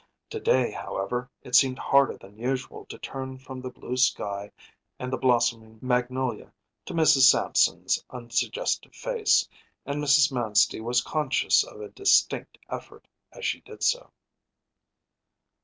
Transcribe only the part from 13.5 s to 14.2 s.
did so.